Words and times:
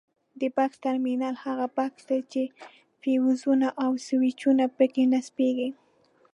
د 0.39 0.41
بکس 0.55 0.77
ټرمینل 0.85 1.35
هغه 1.45 1.65
بکس 1.77 2.01
دی 2.09 2.19
چې 2.31 2.41
فیوزونه 3.01 3.67
او 3.83 3.91
سویچونه 4.07 4.65
پکې 4.77 5.03
نصبیږي. 5.13 5.69